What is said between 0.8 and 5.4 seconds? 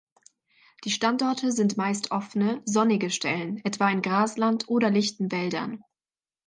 Die Standorte sind meist offene, sonnige Stellen, etwa in Grasland oder lichten